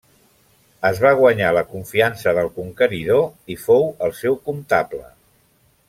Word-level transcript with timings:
Es 0.89 1.01
va 1.03 1.11
guanyar 1.19 1.51
la 1.57 1.63
confiança 1.73 2.33
del 2.39 2.49
conqueridor 2.57 3.53
i 3.57 3.59
fou 3.67 3.87
el 4.07 4.17
seu 4.23 4.41
comptable. 4.49 5.05